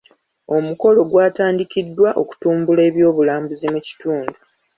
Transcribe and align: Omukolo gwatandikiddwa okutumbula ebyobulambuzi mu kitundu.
Omukolo 0.55 0.99
gwatandikiddwa 1.11 2.09
okutumbula 2.21 2.81
ebyobulambuzi 2.89 3.67
mu 3.73 3.79
kitundu. 3.87 4.35